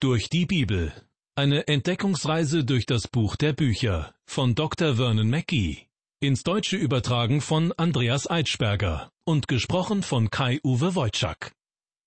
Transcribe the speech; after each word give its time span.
Durch 0.00 0.28
die 0.30 0.46
Bibel. 0.46 0.92
Eine 1.34 1.66
Entdeckungsreise 1.66 2.64
durch 2.64 2.86
das 2.86 3.08
Buch 3.08 3.34
der 3.34 3.52
Bücher 3.52 4.14
von 4.26 4.54
Dr. 4.54 4.94
Vernon 4.94 5.28
Mackey. 5.28 5.88
Ins 6.20 6.44
Deutsche 6.44 6.76
übertragen 6.76 7.40
von 7.40 7.72
Andreas 7.72 8.30
Eitschberger 8.30 9.10
und 9.24 9.48
gesprochen 9.48 10.04
von 10.04 10.30
Kai-Uwe 10.30 10.94
Wojczak. 10.94 11.50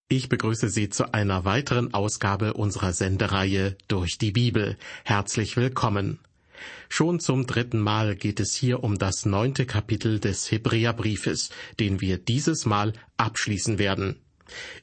Ich 0.08 0.30
begrüße 0.30 0.70
Sie 0.70 0.88
zu 0.88 1.14
einer 1.14 1.44
weiteren 1.44 1.94
Ausgabe 1.94 2.54
unserer 2.54 2.94
Sendereihe 2.94 3.76
Durch 3.90 4.18
die 4.18 4.32
Bibel. 4.32 4.78
Herzlich 5.04 5.58
willkommen. 5.58 6.20
Schon 6.88 7.20
zum 7.20 7.46
dritten 7.46 7.82
Mal 7.82 8.16
geht 8.16 8.40
es 8.40 8.56
hier 8.56 8.86
um 8.86 9.00
das 9.00 9.26
neunte 9.26 9.66
Kapitel 9.66 10.22
des 10.22 10.50
Hebräerbriefes, 10.50 11.50
den 11.78 12.00
wir 12.00 12.20
dieses 12.20 12.66
Mal 12.66 12.94
abschließen 13.18 13.80
werden. 13.80 14.22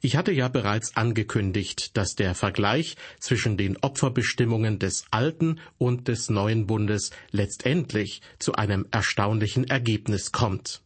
Ich 0.00 0.16
hatte 0.16 0.32
ja 0.32 0.48
bereits 0.48 0.96
angekündigt, 0.96 1.96
dass 1.96 2.14
der 2.14 2.34
Vergleich 2.34 2.96
zwischen 3.20 3.56
den 3.56 3.76
Opferbestimmungen 3.78 4.78
des 4.78 5.04
alten 5.10 5.60
und 5.78 6.08
des 6.08 6.30
neuen 6.30 6.66
Bundes 6.66 7.10
letztendlich 7.30 8.22
zu 8.38 8.54
einem 8.54 8.86
erstaunlichen 8.90 9.64
Ergebnis 9.64 10.32
kommt. 10.32 10.82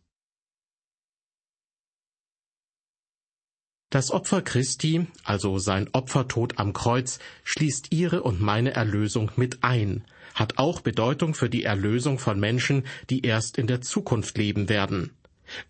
Das 3.93 4.11
Opfer 4.11 4.41
Christi, 4.41 5.07
also 5.23 5.59
sein 5.59 5.91
Opfertod 5.93 6.59
am 6.59 6.73
Kreuz, 6.73 7.19
schließt 7.45 7.89
ihre 7.91 8.23
und 8.23 8.41
meine 8.41 8.73
Erlösung 8.73 9.31
mit 9.37 9.63
ein, 9.63 10.07
hat 10.35 10.57
auch 10.57 10.81
Bedeutung 10.81 11.35
für 11.35 11.51
die 11.51 11.65
Erlösung 11.65 12.19
von 12.19 12.41
Menschen, 12.41 12.87
die 13.11 13.21
erst 13.21 13.59
in 13.59 13.67
der 13.67 13.83
Zukunft 13.83 14.39
leben 14.39 14.71
werden. 14.71 15.11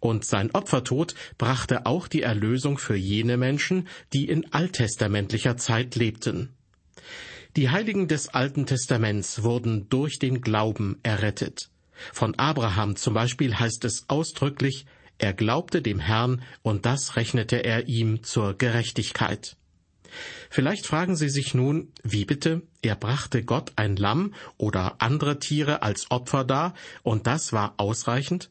Und 0.01 0.25
sein 0.25 0.51
Opfertod 0.53 1.15
brachte 1.39 1.87
auch 1.87 2.09
die 2.09 2.23
Erlösung 2.23 2.79
für 2.79 2.97
jene 2.97 3.37
Menschen, 3.37 3.89
die 4.13 4.29
in 4.29 4.53
alttestamentlicher 4.53 5.57
Zeit 5.57 5.97
lebten. 5.97 6.51
Die 7.57 7.71
Heiligen 7.71 8.09
des 8.09 8.29
Alten 8.29 8.67
Testaments 8.67 9.43
wurden 9.43 9.89
durch 9.89 10.19
den 10.19 10.41
Glauben 10.41 10.99
errettet. 11.03 11.69
Von 12.13 12.35
Abraham 12.39 12.97
zum 12.97 13.15
Beispiel 13.15 13.59
heißt 13.59 13.85
es 13.85 14.09
ausdrücklich, 14.09 14.87
er 15.19 15.35
glaubte 15.35 15.83
dem 15.83 16.01
Herrn 16.01 16.43
und 16.63 16.87
das 16.87 17.17
rechnete 17.17 17.57
er 17.57 17.89
ihm 17.89 18.25
zur 18.25 18.55
Gerechtigkeit. 18.55 19.57
Vielleicht 20.51 20.87
fragen 20.87 21.17
Sie 21.17 21.29
sich 21.29 21.55
nun, 21.55 21.93
wie 22.03 22.25
bitte, 22.25 22.63
er 22.83 22.97
brachte 22.97 23.45
Gott 23.45 23.73
ein 23.77 23.97
Lamm 23.97 24.35
oder 24.59 24.97
andere 24.99 25.39
Tiere 25.39 25.83
als 25.83 26.11
Opfer 26.11 26.45
dar, 26.45 26.75
und 27.03 27.27
das 27.27 27.53
war 27.53 27.75
ausreichend? 27.77 28.51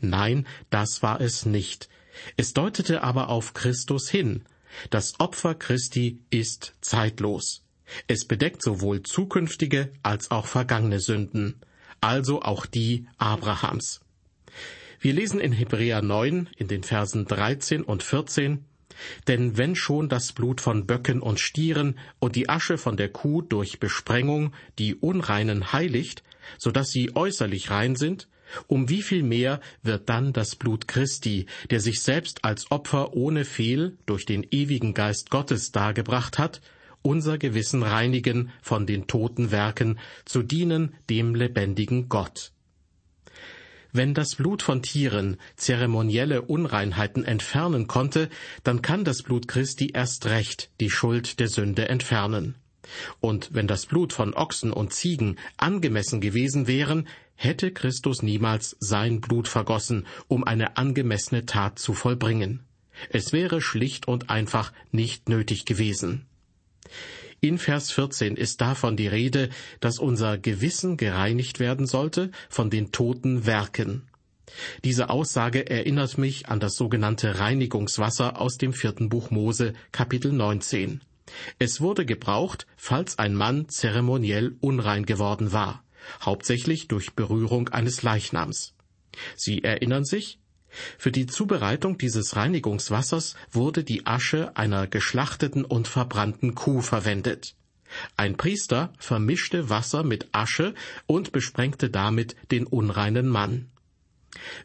Nein, 0.00 0.46
das 0.70 1.02
war 1.02 1.20
es 1.20 1.46
nicht. 1.46 1.88
Es 2.36 2.52
deutete 2.52 3.02
aber 3.02 3.28
auf 3.28 3.54
Christus 3.54 4.08
hin. 4.08 4.42
Das 4.90 5.18
Opfer 5.18 5.54
Christi 5.54 6.20
ist 6.30 6.74
zeitlos. 6.80 7.64
Es 8.06 8.26
bedeckt 8.26 8.62
sowohl 8.62 9.02
zukünftige 9.02 9.92
als 10.02 10.30
auch 10.30 10.46
vergangene 10.46 11.00
Sünden, 11.00 11.60
also 12.00 12.42
auch 12.42 12.66
die 12.66 13.06
Abrahams. 13.16 14.00
Wir 15.00 15.12
lesen 15.12 15.40
in 15.40 15.52
Hebräer 15.52 16.02
9 16.02 16.48
in 16.56 16.68
den 16.68 16.82
Versen 16.82 17.24
13 17.24 17.82
und 17.82 18.02
14, 18.02 18.64
denn 19.28 19.56
wenn 19.56 19.76
schon 19.76 20.08
das 20.08 20.32
Blut 20.32 20.60
von 20.60 20.86
Böcken 20.86 21.20
und 21.20 21.38
Stieren 21.38 21.98
und 22.18 22.34
die 22.34 22.48
Asche 22.48 22.78
von 22.78 22.96
der 22.96 23.08
Kuh 23.08 23.42
durch 23.42 23.78
Besprengung 23.78 24.52
die 24.78 24.96
Unreinen 24.96 25.72
heiligt, 25.72 26.24
so 26.58 26.70
dass 26.72 26.90
sie 26.90 27.14
äußerlich 27.14 27.70
rein 27.70 27.94
sind, 27.94 28.28
um 28.66 28.88
wie 28.88 29.02
viel 29.02 29.22
mehr 29.22 29.60
wird 29.82 30.08
dann 30.08 30.32
das 30.32 30.56
Blut 30.56 30.88
Christi, 30.88 31.46
der 31.70 31.80
sich 31.80 32.00
selbst 32.00 32.44
als 32.44 32.70
Opfer 32.70 33.14
ohne 33.14 33.44
Fehl 33.44 33.96
durch 34.06 34.26
den 34.26 34.46
ewigen 34.50 34.94
Geist 34.94 35.30
Gottes 35.30 35.72
dargebracht 35.72 36.38
hat, 36.38 36.60
unser 37.02 37.38
Gewissen 37.38 37.82
reinigen 37.82 38.50
von 38.60 38.86
den 38.86 39.06
toten 39.06 39.50
Werken, 39.50 39.98
zu 40.24 40.42
dienen 40.42 40.94
dem 41.08 41.34
lebendigen 41.34 42.08
Gott. 42.08 42.52
Wenn 43.92 44.12
das 44.12 44.34
Blut 44.34 44.62
von 44.62 44.82
Tieren 44.82 45.38
zeremonielle 45.56 46.42
Unreinheiten 46.42 47.24
entfernen 47.24 47.86
konnte, 47.86 48.28
dann 48.62 48.82
kann 48.82 49.04
das 49.04 49.22
Blut 49.22 49.48
Christi 49.48 49.92
erst 49.94 50.26
recht 50.26 50.70
die 50.80 50.90
Schuld 50.90 51.40
der 51.40 51.48
Sünde 51.48 51.88
entfernen. 51.88 52.56
Und 53.20 53.54
wenn 53.54 53.66
das 53.66 53.86
Blut 53.86 54.12
von 54.12 54.34
Ochsen 54.34 54.72
und 54.72 54.92
Ziegen 54.92 55.36
angemessen 55.56 56.20
gewesen 56.20 56.66
wären, 56.66 57.08
hätte 57.38 57.70
Christus 57.70 58.22
niemals 58.22 58.76
sein 58.80 59.20
Blut 59.20 59.46
vergossen, 59.46 60.06
um 60.26 60.42
eine 60.42 60.76
angemessene 60.76 61.46
Tat 61.46 61.78
zu 61.78 61.94
vollbringen. 61.94 62.64
Es 63.10 63.32
wäre 63.32 63.62
schlicht 63.62 64.08
und 64.08 64.28
einfach 64.28 64.72
nicht 64.90 65.28
nötig 65.28 65.64
gewesen. 65.64 66.26
In 67.40 67.58
Vers 67.58 67.92
14 67.92 68.36
ist 68.36 68.60
davon 68.60 68.96
die 68.96 69.06
Rede, 69.06 69.50
dass 69.78 70.00
unser 70.00 70.36
Gewissen 70.36 70.96
gereinigt 70.96 71.60
werden 71.60 71.86
sollte 71.86 72.32
von 72.48 72.70
den 72.70 72.90
toten 72.90 73.46
Werken. 73.46 74.08
Diese 74.82 75.08
Aussage 75.08 75.70
erinnert 75.70 76.18
mich 76.18 76.48
an 76.48 76.58
das 76.58 76.74
sogenannte 76.74 77.38
Reinigungswasser 77.38 78.40
aus 78.40 78.58
dem 78.58 78.72
vierten 78.72 79.08
Buch 79.08 79.30
Mose, 79.30 79.74
Kapitel 79.92 80.32
19. 80.32 81.02
Es 81.60 81.80
wurde 81.80 82.04
gebraucht, 82.04 82.66
falls 82.76 83.18
ein 83.18 83.34
Mann 83.34 83.68
zeremoniell 83.68 84.56
unrein 84.60 85.06
geworden 85.06 85.52
war 85.52 85.84
hauptsächlich 86.20 86.88
durch 86.88 87.14
Berührung 87.14 87.68
eines 87.68 88.02
Leichnams. 88.02 88.74
Sie 89.36 89.64
erinnern 89.64 90.04
sich? 90.04 90.38
Für 90.98 91.10
die 91.10 91.26
Zubereitung 91.26 91.98
dieses 91.98 92.36
Reinigungswassers 92.36 93.34
wurde 93.50 93.84
die 93.84 94.06
Asche 94.06 94.56
einer 94.56 94.86
geschlachteten 94.86 95.64
und 95.64 95.88
verbrannten 95.88 96.54
Kuh 96.54 96.82
verwendet. 96.82 97.54
Ein 98.16 98.36
Priester 98.36 98.92
vermischte 98.98 99.70
Wasser 99.70 100.02
mit 100.02 100.28
Asche 100.32 100.74
und 101.06 101.32
besprengte 101.32 101.88
damit 101.88 102.36
den 102.50 102.66
unreinen 102.66 103.28
Mann. 103.28 103.70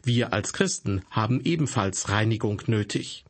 Wir 0.02 0.32
als 0.32 0.52
Christen 0.52 1.02
haben 1.10 1.40
ebenfalls 1.40 2.10
Reinigung 2.10 2.62
nötig. 2.66 3.24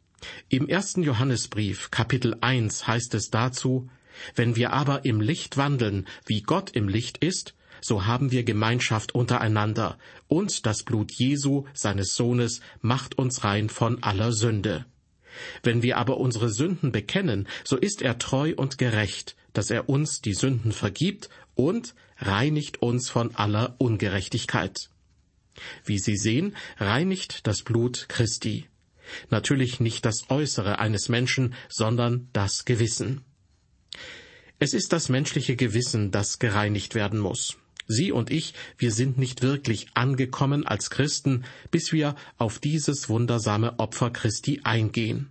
Im 0.48 0.68
ersten 0.68 1.02
Johannesbrief 1.02 1.90
Kapitel 1.90 2.36
1 2.40 2.86
heißt 2.86 3.14
es 3.14 3.30
dazu, 3.30 3.88
wenn 4.34 4.56
wir 4.56 4.72
aber 4.72 5.04
im 5.04 5.20
Licht 5.20 5.56
wandeln, 5.56 6.06
wie 6.26 6.42
Gott 6.42 6.70
im 6.70 6.88
Licht 6.88 7.18
ist, 7.18 7.54
so 7.84 8.06
haben 8.06 8.32
wir 8.32 8.44
Gemeinschaft 8.44 9.14
untereinander, 9.14 9.98
und 10.26 10.64
das 10.64 10.84
Blut 10.84 11.12
Jesu, 11.12 11.66
seines 11.74 12.14
Sohnes, 12.14 12.60
macht 12.80 13.18
uns 13.18 13.44
rein 13.44 13.68
von 13.68 14.02
aller 14.02 14.32
Sünde. 14.32 14.86
Wenn 15.62 15.82
wir 15.82 15.98
aber 15.98 16.16
unsere 16.16 16.48
Sünden 16.48 16.92
bekennen, 16.92 17.46
so 17.62 17.76
ist 17.76 18.00
er 18.00 18.16
treu 18.18 18.54
und 18.56 18.78
gerecht, 18.78 19.36
dass 19.52 19.70
er 19.70 19.90
uns 19.90 20.22
die 20.22 20.32
Sünden 20.32 20.72
vergibt 20.72 21.28
und 21.54 21.94
reinigt 22.16 22.80
uns 22.80 23.10
von 23.10 23.34
aller 23.34 23.74
Ungerechtigkeit. 23.76 24.88
Wie 25.84 25.98
Sie 25.98 26.16
sehen, 26.16 26.56
reinigt 26.78 27.46
das 27.46 27.64
Blut 27.64 28.06
Christi. 28.08 28.66
Natürlich 29.28 29.78
nicht 29.78 30.06
das 30.06 30.30
Äußere 30.30 30.78
eines 30.78 31.10
Menschen, 31.10 31.52
sondern 31.68 32.30
das 32.32 32.64
Gewissen. 32.64 33.26
Es 34.58 34.72
ist 34.72 34.94
das 34.94 35.10
menschliche 35.10 35.54
Gewissen, 35.54 36.12
das 36.12 36.38
gereinigt 36.38 36.94
werden 36.94 37.20
muss. 37.20 37.58
Sie 37.86 38.12
und 38.12 38.30
ich, 38.30 38.54
wir 38.78 38.90
sind 38.90 39.18
nicht 39.18 39.42
wirklich 39.42 39.88
angekommen 39.94 40.66
als 40.66 40.90
Christen, 40.90 41.44
bis 41.70 41.92
wir 41.92 42.16
auf 42.38 42.58
dieses 42.58 43.08
wundersame 43.08 43.78
Opfer 43.78 44.10
Christi 44.10 44.60
eingehen, 44.64 45.30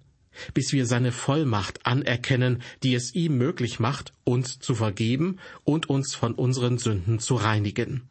bis 0.54 0.72
wir 0.72 0.86
seine 0.86 1.12
Vollmacht 1.12 1.86
anerkennen, 1.86 2.62
die 2.84 2.94
es 2.94 3.16
ihm 3.16 3.38
möglich 3.38 3.80
macht, 3.80 4.14
uns 4.24 4.60
zu 4.60 4.76
vergeben 4.76 5.40
und 5.64 5.90
uns 5.90 6.16
von 6.16 6.34
unseren 6.34 6.78
Sünden 6.78 7.20
zu 7.20 7.36
reinigen. 7.36 8.08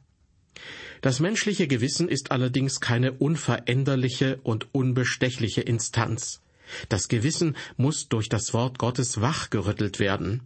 Das 1.02 1.18
menschliche 1.18 1.66
Gewissen 1.66 2.08
ist 2.08 2.30
allerdings 2.30 2.80
keine 2.80 3.12
unveränderliche 3.12 4.38
und 4.44 4.68
unbestechliche 4.72 5.60
Instanz. 5.60 6.42
Das 6.88 7.08
Gewissen 7.08 7.56
muss 7.76 8.08
durch 8.08 8.28
das 8.28 8.54
Wort 8.54 8.78
Gottes 8.78 9.20
wachgerüttelt 9.20 9.98
werden. 9.98 10.42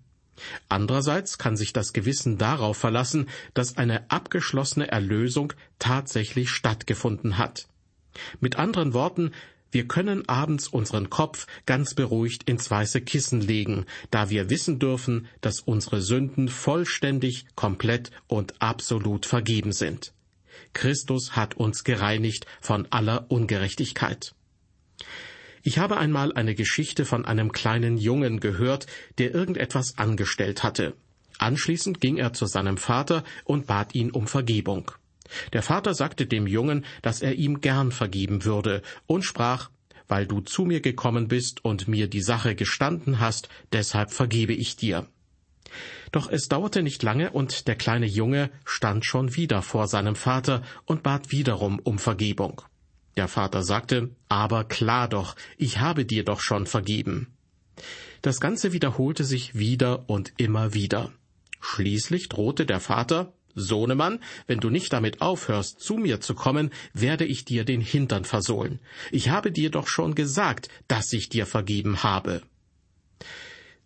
Andererseits 0.69 1.39
kann 1.39 1.57
sich 1.57 1.73
das 1.73 1.93
Gewissen 1.93 2.39
darauf 2.39 2.77
verlassen, 2.77 3.29
dass 3.55 3.77
eine 3.77 4.11
abgeschlossene 4.11 4.89
Erlösung 4.89 5.53
tatsächlich 5.79 6.51
stattgefunden 6.51 7.39
hat. 7.39 7.69
Mit 8.41 8.57
anderen 8.57 8.95
Worten, 8.95 9.33
wir 9.71 9.89
können 9.89 10.29
abends 10.29 10.69
unseren 10.69 11.11
Kopf 11.11 11.47
ganz 11.67 11.95
beruhigt 11.95 12.45
ins 12.45 12.71
weiße 12.71 13.01
Kissen 13.03 13.41
legen, 13.41 13.85
da 14.11 14.31
wir 14.31 14.49
wissen 14.49 14.79
dürfen, 14.79 15.27
dass 15.41 15.61
unsere 15.61 16.01
Sünden 16.01 16.49
vollständig, 16.49 17.47
komplett 17.57 18.11
und 18.27 18.55
absolut 18.63 19.27
vergeben 19.27 19.73
sind. 19.73 20.13
Christus 20.73 21.37
hat 21.37 21.55
uns 21.55 21.85
gereinigt 21.85 22.47
von 22.61 22.87
aller 22.91 23.31
Ungerechtigkeit. 23.31 24.35
Ich 25.67 25.79
habe 25.79 25.97
einmal 25.97 26.33
eine 26.33 26.55
Geschichte 26.55 27.05
von 27.05 27.25
einem 27.25 27.51
kleinen 27.51 27.99
Jungen 27.99 28.39
gehört, 28.39 28.87
der 29.19 29.35
irgendetwas 29.35 29.99
angestellt 29.99 30.63
hatte. 30.63 30.95
Anschließend 31.39 32.01
ging 32.01 32.19
er 32.19 32.33
zu 32.33 32.47
seinem 32.47 32.77
Vater 32.77 33.25
und 33.43 33.67
bat 33.67 33.93
ihn 33.97 34.13
um 34.13 34.29
Vergebung. 34.29 34.93
Der 35.53 35.63
Vater 35.63 35.93
sagte 35.93 36.27
dem 36.27 36.47
Jungen, 36.47 36.85
dass 37.03 37.21
er 37.21 37.35
ihm 37.35 37.61
gern 37.61 37.91
vergeben 37.91 38.45
würde, 38.45 38.81
und 39.09 39.25
sprach 39.25 39.71
Weil 40.07 40.29
du 40.29 40.41
zu 40.41 40.67
mir 40.67 40.81
gekommen 40.81 41.27
bist 41.27 41.65
und 41.65 41.89
mir 41.89 42.07
die 42.07 42.23
Sache 42.23 42.55
gestanden 42.55 43.19
hast, 43.19 43.49
deshalb 43.73 44.13
vergebe 44.13 44.53
ich 44.53 44.77
dir. 44.77 45.09
Doch 46.13 46.31
es 46.31 46.47
dauerte 46.47 46.85
nicht 46.85 47.03
lange, 47.03 47.33
und 47.33 47.67
der 47.67 47.75
kleine 47.75 48.07
Junge 48.07 48.51
stand 48.65 49.05
schon 49.05 49.35
wieder 49.35 49.63
vor 49.63 49.89
seinem 49.89 50.15
Vater 50.15 50.63
und 50.85 51.03
bat 51.03 51.33
wiederum 51.33 51.81
um 51.81 51.99
Vergebung. 51.99 52.63
Der 53.17 53.29
Vater 53.29 53.63
sagte, 53.63 54.11
aber 54.29 54.65
klar 54.65 55.09
doch, 55.09 55.37
ich 55.57 55.79
habe 55.79 56.05
dir 56.05 56.25
doch 56.25 56.41
schon 56.41 56.67
vergeben. 56.67 57.29
Das 58.23 58.41
Ganze 58.41 58.73
wiederholte 58.73 59.25
sich 59.25 59.55
wieder 59.55 60.09
und 60.09 60.33
immer 60.37 60.75
wieder. 60.75 61.13
Schließlich 61.61 62.29
drohte 62.29 62.67
der 62.67 62.81
Vater, 62.81 63.33
Sohnemann, 63.55 64.21
wenn 64.47 64.61
du 64.61 64.69
nicht 64.69 64.93
damit 64.93 65.23
aufhörst, 65.23 65.81
zu 65.81 65.97
mir 65.97 66.21
zu 66.21 66.35
kommen, 66.35 66.71
werde 66.93 67.25
ich 67.25 67.45
dir 67.45 67.65
den 67.65 67.81
Hintern 67.81 68.25
versohlen. 68.25 68.81
Ich 69.11 69.31
habe 69.31 69.51
dir 69.51 69.71
doch 69.71 69.89
schon 69.89 70.15
gesagt, 70.15 70.69
dass 70.89 71.13
ich 71.13 71.31
dir 71.31 71.47
vergeben 71.47 72.03
habe. 72.03 72.43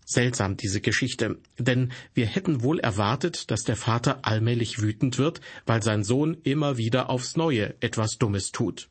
Seltsam 0.04 0.56
diese 0.56 0.80
Geschichte, 0.80 1.38
denn 1.56 1.92
wir 2.14 2.26
hätten 2.26 2.62
wohl 2.62 2.80
erwartet, 2.80 3.52
dass 3.52 3.62
der 3.62 3.76
Vater 3.76 4.20
allmählich 4.22 4.82
wütend 4.82 5.18
wird, 5.18 5.40
weil 5.66 5.84
sein 5.84 6.02
Sohn 6.02 6.36
immer 6.42 6.76
wieder 6.76 7.10
aufs 7.10 7.36
neue 7.36 7.80
etwas 7.80 8.18
Dummes 8.18 8.50
tut. 8.50 8.88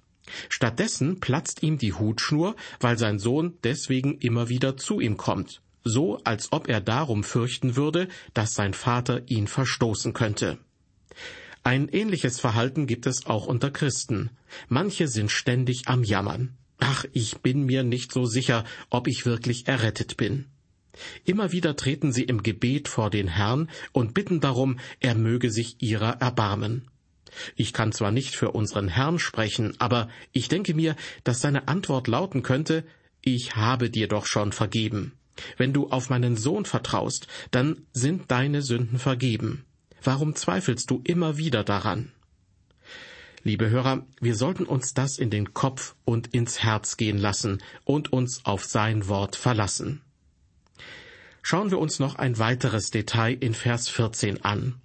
Stattdessen 0.50 1.20
platzt 1.20 1.64
ihm 1.64 1.78
die 1.78 1.94
Hutschnur, 1.94 2.56
weil 2.80 2.98
sein 2.98 3.20
Sohn 3.20 3.58
deswegen 3.64 4.18
immer 4.20 4.50
wieder 4.50 4.78
zu 4.78 5.00
ihm 5.00 5.18
kommt, 5.18 5.62
so 5.84 6.18
als 6.24 6.52
ob 6.52 6.68
er 6.68 6.82
darum 6.82 7.24
fürchten 7.24 7.76
würde, 7.76 8.08
dass 8.34 8.54
sein 8.54 8.74
Vater 8.74 9.22
ihn 9.28 9.48
verstoßen 9.48 10.14
könnte. 10.14 10.58
Ein 11.64 11.90
ähnliches 11.90 12.40
Verhalten 12.40 12.88
gibt 12.88 13.06
es 13.06 13.26
auch 13.26 13.46
unter 13.46 13.70
Christen. 13.70 14.30
Manche 14.70 15.08
sind 15.08 15.30
ständig 15.30 15.88
am 15.88 16.04
Jammern. 16.04 16.58
Ach, 16.80 17.06
ich 17.12 17.40
bin 17.40 17.66
mir 17.66 17.84
nicht 17.84 18.14
so 18.14 18.26
sicher, 18.26 18.64
ob 18.90 19.08
ich 19.08 19.26
wirklich 19.26 19.68
errettet 19.68 20.16
bin. 20.16 20.46
Immer 21.26 21.52
wieder 21.52 21.76
treten 21.76 22.12
sie 22.12 22.24
im 22.24 22.44
Gebet 22.44 22.88
vor 22.88 23.10
den 23.10 23.28
Herrn 23.28 23.70
und 23.92 24.14
bitten 24.14 24.40
darum, 24.40 24.80
er 25.00 25.16
möge 25.16 25.52
sich 25.52 25.76
ihrer 25.80 26.22
erbarmen. 26.22 26.90
Ich 27.56 27.74
kann 27.74 27.92
zwar 27.92 28.12
nicht 28.12 28.36
für 28.36 28.52
unseren 28.52 28.88
Herrn 28.88 29.20
sprechen, 29.20 29.76
aber 29.80 30.10
ich 30.32 30.48
denke 30.48 30.74
mir, 30.74 30.96
dass 31.24 31.42
seine 31.42 31.68
Antwort 31.68 32.08
lauten 32.08 32.44
könnte, 32.44 32.84
ich 33.22 33.56
habe 33.56 33.90
dir 33.90 34.08
doch 34.08 34.26
schon 34.26 34.52
vergeben. 34.52 35.14
Wenn 35.58 35.74
du 35.74 35.90
auf 35.90 36.10
meinen 36.10 36.36
Sohn 36.38 36.66
vertraust, 36.66 37.28
dann 37.52 37.86
sind 37.94 38.32
deine 38.32 38.62
Sünden 38.62 39.00
vergeben. 39.00 39.66
Warum 40.04 40.36
zweifelst 40.36 40.90
du 40.90 41.02
immer 41.04 41.38
wieder 41.38 41.64
daran? 41.64 42.12
Liebe 43.44 43.70
Hörer, 43.70 44.06
wir 44.20 44.36
sollten 44.36 44.66
uns 44.66 44.94
das 44.94 45.18
in 45.18 45.30
den 45.30 45.54
Kopf 45.54 45.96
und 46.04 46.28
ins 46.34 46.62
Herz 46.62 46.98
gehen 46.98 47.18
lassen 47.18 47.64
und 47.86 48.12
uns 48.12 48.46
auf 48.46 48.66
sein 48.66 49.08
Wort 49.08 49.36
verlassen. 49.36 50.02
Schauen 51.42 51.72
wir 51.72 51.80
uns 51.80 52.00
noch 52.00 52.16
ein 52.16 52.38
weiteres 52.38 52.92
Detail 52.92 53.34
in 53.40 53.54
Vers 53.54 53.88
14 53.88 54.44
an. 54.44 54.82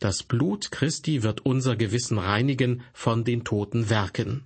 Das 0.00 0.22
Blut 0.22 0.70
Christi 0.70 1.22
wird 1.22 1.44
unser 1.44 1.76
Gewissen 1.76 2.18
reinigen 2.18 2.82
von 2.92 3.24
den 3.24 3.44
toten 3.44 3.90
Werken. 3.90 4.44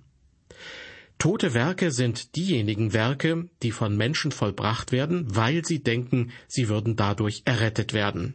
Tote 1.17 1.53
Werke 1.53 1.91
sind 1.91 2.35
diejenigen 2.35 2.93
Werke, 2.93 3.47
die 3.61 3.71
von 3.71 3.95
Menschen 3.95 4.31
vollbracht 4.31 4.91
werden, 4.91 5.35
weil 5.35 5.63
sie 5.63 5.83
denken, 5.83 6.31
sie 6.47 6.67
würden 6.67 6.95
dadurch 6.95 7.43
errettet 7.45 7.93
werden. 7.93 8.33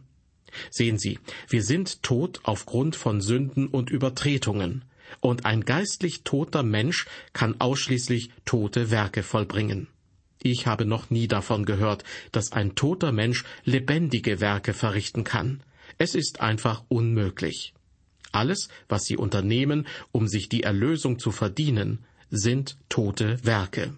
Sehen 0.69 0.97
Sie, 0.97 1.19
wir 1.49 1.63
sind 1.63 2.01
tot 2.01 2.39
aufgrund 2.43 2.95
von 2.95 3.19
Sünden 3.19 3.67
und 3.67 3.89
Übertretungen, 3.89 4.85
und 5.19 5.45
ein 5.45 5.65
geistlich 5.65 6.23
toter 6.23 6.63
Mensch 6.63 7.07
kann 7.33 7.59
ausschließlich 7.59 8.31
tote 8.45 8.91
Werke 8.91 9.23
vollbringen. 9.23 9.87
Ich 10.41 10.67
habe 10.67 10.85
noch 10.85 11.09
nie 11.09 11.27
davon 11.27 11.65
gehört, 11.65 12.03
dass 12.31 12.51
ein 12.51 12.75
toter 12.75 13.11
Mensch 13.11 13.43
lebendige 13.63 14.39
Werke 14.39 14.73
verrichten 14.73 15.23
kann. 15.23 15.61
Es 15.97 16.15
ist 16.15 16.41
einfach 16.41 16.83
unmöglich. 16.89 17.73
Alles, 18.31 18.69
was 18.89 19.05
sie 19.05 19.17
unternehmen, 19.17 19.87
um 20.11 20.27
sich 20.27 20.49
die 20.49 20.63
Erlösung 20.63 21.19
zu 21.19 21.31
verdienen, 21.31 22.05
sind 22.29 22.77
tote 22.89 23.43
Werke. 23.43 23.97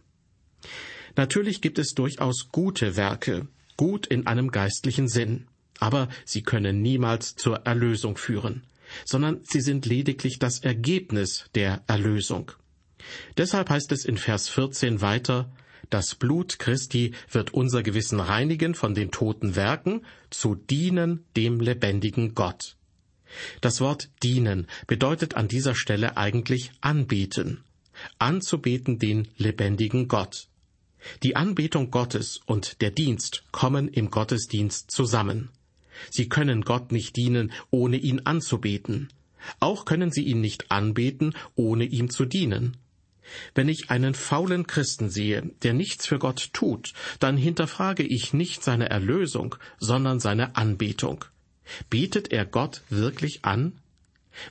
Natürlich 1.16 1.62
gibt 1.62 1.80
es 1.80 1.94
durchaus 1.94 2.50
gute 2.52 2.96
Werke, 2.96 3.48
gut 3.76 4.08
in 4.08 4.28
einem 4.28 4.52
geistlichen 4.52 5.08
Sinn, 5.08 5.48
aber 5.80 6.10
sie 6.26 6.44
können 6.44 6.82
niemals 6.82 7.36
zur 7.36 7.66
Erlösung 7.66 8.18
führen, 8.18 8.64
sondern 9.06 9.42
sie 9.44 9.62
sind 9.62 9.86
lediglich 9.86 10.40
das 10.40 10.60
Ergebnis 10.60 11.46
der 11.56 11.84
Erlösung. 11.88 12.52
Deshalb 13.38 13.70
heißt 13.70 13.92
es 13.92 14.06
in 14.06 14.18
Vers 14.18 14.50
14 14.50 15.02
weiter, 15.02 15.52
das 15.90 16.16
Blut 16.16 16.60
Christi 16.60 17.14
wird 17.32 17.54
unser 17.54 17.84
Gewissen 17.84 18.20
reinigen 18.20 18.76
von 18.76 18.94
den 18.94 19.12
toten 19.12 19.56
Werken, 19.56 20.06
zu 20.30 20.56
dienen 20.56 21.26
dem 21.36 21.60
lebendigen 21.60 22.36
Gott. 22.36 22.76
Das 23.62 23.82
Wort 23.82 24.10
dienen 24.24 24.68
bedeutet 24.88 25.36
an 25.36 25.48
dieser 25.48 25.76
Stelle 25.76 26.18
eigentlich 26.18 26.72
anbeten, 26.82 27.64
anzubeten 28.18 29.00
den 29.00 29.28
lebendigen 29.38 30.08
Gott. 30.08 30.48
Die 31.24 31.36
Anbetung 31.36 31.92
Gottes 31.92 32.42
und 32.46 32.82
der 32.82 32.92
Dienst 32.92 33.44
kommen 33.52 33.88
im 33.88 34.12
Gottesdienst 34.12 34.92
zusammen. 34.92 35.50
Sie 36.10 36.30
können 36.30 36.62
Gott 36.62 36.92
nicht 36.92 37.16
dienen, 37.16 37.52
ohne 37.72 37.98
ihn 37.98 38.22
anzubeten. 38.26 39.10
Auch 39.60 39.86
können 39.86 40.12
sie 40.12 40.24
ihn 40.24 40.42
nicht 40.42 40.72
anbeten, 40.72 41.34
ohne 41.56 41.86
ihm 41.86 42.10
zu 42.10 42.26
dienen. 42.26 42.78
Wenn 43.54 43.70
ich 43.70 43.90
einen 43.90 44.14
faulen 44.14 44.68
Christen 44.68 45.10
sehe, 45.10 45.52
der 45.64 45.74
nichts 45.74 46.06
für 46.06 46.20
Gott 46.20 46.50
tut, 46.54 46.94
dann 47.20 47.38
hinterfrage 47.38 48.04
ich 48.04 48.34
nicht 48.34 48.64
seine 48.64 48.90
Erlösung, 48.90 49.56
sondern 49.78 50.20
seine 50.20 50.56
Anbetung. 50.56 51.26
Betet 51.90 52.32
er 52.32 52.46
Gott 52.46 52.82
wirklich 52.90 53.46
an? 53.46 53.80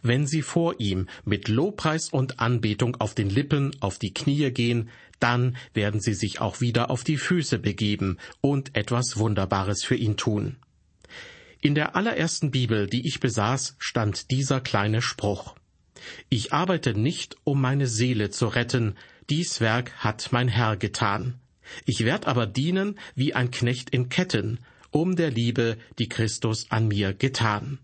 Wenn 0.02 0.26
Sie 0.26 0.42
vor 0.42 0.76
ihm 0.78 1.08
mit 1.24 1.48
Lobpreis 1.48 2.10
und 2.10 2.40
Anbetung 2.40 2.96
auf 2.96 3.14
den 3.14 3.30
Lippen 3.30 3.74
auf 3.80 3.98
die 3.98 4.12
Knie 4.12 4.50
gehen, 4.50 4.90
dann 5.20 5.56
werden 5.74 6.00
Sie 6.00 6.14
sich 6.14 6.40
auch 6.40 6.60
wieder 6.60 6.90
auf 6.90 7.04
die 7.04 7.16
Füße 7.16 7.58
begeben 7.58 8.18
und 8.40 8.76
etwas 8.76 9.16
Wunderbares 9.16 9.84
für 9.84 9.96
ihn 9.96 10.16
tun. 10.16 10.56
In 11.60 11.74
der 11.74 11.96
allerersten 11.96 12.50
Bibel, 12.50 12.86
die 12.86 13.06
ich 13.06 13.18
besaß, 13.18 13.76
stand 13.78 14.30
dieser 14.30 14.60
kleine 14.60 15.02
Spruch. 15.02 15.56
Ich 16.28 16.52
arbeite 16.52 16.94
nicht, 16.94 17.36
um 17.44 17.60
meine 17.60 17.86
Seele 17.86 18.30
zu 18.30 18.46
retten, 18.46 18.96
dies 19.30 19.60
Werk 19.60 19.92
hat 19.98 20.28
mein 20.32 20.48
Herr 20.48 20.76
getan. 20.76 21.34
Ich 21.84 22.04
werd 22.04 22.26
aber 22.26 22.46
dienen 22.46 22.98
wie 23.14 23.34
ein 23.34 23.50
Knecht 23.50 23.90
in 23.90 24.08
Ketten, 24.08 24.60
um 24.90 25.16
der 25.16 25.30
Liebe, 25.30 25.76
die 25.98 26.08
Christus 26.08 26.70
an 26.70 26.88
mir 26.88 27.12
getan. 27.12 27.78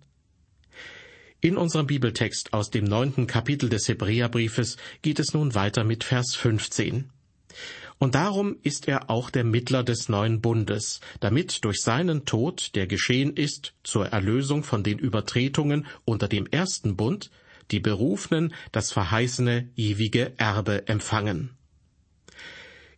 In 1.41 1.58
unserem 1.58 1.86
Bibeltext 1.86 2.55
aus 2.55 2.70
dem 2.70 2.84
neunten 2.84 3.27
Kapitel 3.27 3.69
des 3.69 3.86
Hebräerbriefes 3.86 4.79
geht 5.03 5.19
es 5.19 5.34
nun 5.34 5.55
weiter 5.55 5.84
mit 5.84 6.03
Vers 6.03 6.34
15. 6.34 7.10
Und 7.98 8.15
darum 8.15 8.56
ist 8.62 8.88
er 8.88 9.10
auch 9.10 9.29
der 9.29 9.44
Mittler 9.44 9.84
des 9.84 10.08
neuen 10.08 10.41
Bundes, 10.41 11.00
damit 11.20 11.65
durch 11.65 11.82
seinen 11.82 12.24
Tod, 12.24 12.74
der 12.74 12.86
geschehen 12.86 13.36
ist, 13.36 13.74
zur 13.82 14.06
Erlösung 14.06 14.65
von 14.65 14.82
den 14.82 14.98
Übertretungen 14.98 15.86
unter 16.06 16.29
dem 16.29 16.46
ersten 16.46 16.96
Bund, 16.96 17.31
die 17.70 17.80
Berufenen 17.80 18.54
das 18.72 18.92
verheißene 18.92 19.68
ewige 19.76 20.32
Erbe 20.38 20.88
empfangen. 20.88 21.50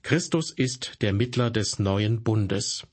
Christus 0.02 0.52
ist 0.52 1.02
der 1.02 1.12
Mittler 1.12 1.50
des 1.50 1.78
neuen 1.78 2.23
Bundes. 2.23 2.87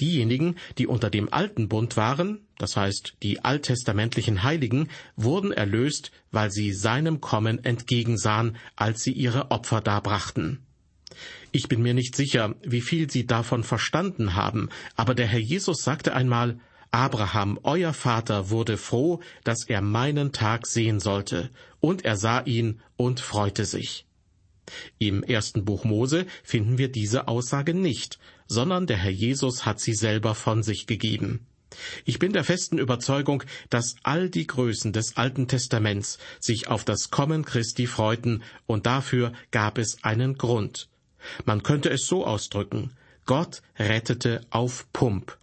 Diejenigen, 0.00 0.56
die 0.76 0.86
unter 0.86 1.10
dem 1.10 1.32
alten 1.32 1.68
Bund 1.68 1.96
waren, 1.96 2.40
das 2.58 2.76
heißt 2.76 3.14
die 3.22 3.44
alttestamentlichen 3.44 4.42
Heiligen, 4.42 4.88
wurden 5.16 5.52
erlöst, 5.52 6.10
weil 6.30 6.50
sie 6.50 6.72
seinem 6.72 7.20
Kommen 7.20 7.64
entgegensahen, 7.64 8.56
als 8.76 9.02
sie 9.02 9.12
ihre 9.12 9.50
Opfer 9.50 9.80
darbrachten. 9.80 10.60
Ich 11.52 11.68
bin 11.68 11.82
mir 11.82 11.94
nicht 11.94 12.14
sicher, 12.14 12.54
wie 12.62 12.82
viel 12.82 13.10
sie 13.10 13.26
davon 13.26 13.64
verstanden 13.64 14.34
haben, 14.34 14.68
aber 14.96 15.14
der 15.14 15.26
Herr 15.26 15.40
Jesus 15.40 15.82
sagte 15.82 16.12
einmal, 16.14 16.60
Abraham, 16.90 17.58
euer 17.62 17.92
Vater, 17.92 18.50
wurde 18.50 18.76
froh, 18.76 19.20
dass 19.44 19.64
er 19.64 19.80
meinen 19.80 20.32
Tag 20.32 20.66
sehen 20.66 21.00
sollte, 21.00 21.50
und 21.80 22.04
er 22.04 22.16
sah 22.16 22.40
ihn 22.40 22.80
und 22.96 23.20
freute 23.20 23.64
sich. 23.64 24.06
Im 24.98 25.22
ersten 25.22 25.64
Buch 25.64 25.84
Mose 25.84 26.26
finden 26.42 26.78
wir 26.78 26.88
diese 26.88 27.28
Aussage 27.28 27.74
nicht, 27.74 28.18
sondern 28.46 28.86
der 28.86 28.98
Herr 28.98 29.10
Jesus 29.10 29.64
hat 29.64 29.80
sie 29.80 29.94
selber 29.94 30.34
von 30.34 30.62
sich 30.62 30.86
gegeben. 30.86 31.46
Ich 32.04 32.18
bin 32.18 32.32
der 32.32 32.44
festen 32.44 32.78
Überzeugung, 32.78 33.42
dass 33.70 33.96
all 34.02 34.30
die 34.30 34.46
Größen 34.46 34.92
des 34.92 35.16
Alten 35.16 35.48
Testaments 35.48 36.18
sich 36.40 36.68
auf 36.68 36.84
das 36.84 37.10
Kommen 37.10 37.44
Christi 37.44 37.86
freuten, 37.86 38.42
und 38.66 38.86
dafür 38.86 39.32
gab 39.50 39.78
es 39.78 40.02
einen 40.02 40.38
Grund. 40.38 40.88
Man 41.44 41.62
könnte 41.62 41.90
es 41.90 42.06
so 42.06 42.26
ausdrücken 42.26 42.92
Gott 43.28 43.60
rettete 43.78 44.40
auf 44.48 44.90
Pump. 44.94 45.36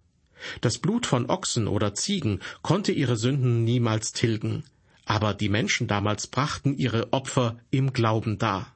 Das 0.61 0.77
Blut 0.77 1.05
von 1.05 1.29
Ochsen 1.29 1.67
oder 1.67 1.93
Ziegen 1.93 2.39
konnte 2.61 2.91
ihre 2.91 3.17
Sünden 3.17 3.63
niemals 3.63 4.13
tilgen, 4.13 4.63
aber 5.05 5.33
die 5.33 5.49
Menschen 5.49 5.87
damals 5.87 6.27
brachten 6.27 6.75
ihre 6.75 7.13
Opfer 7.13 7.57
im 7.71 7.93
Glauben 7.93 8.37
dar. 8.37 8.75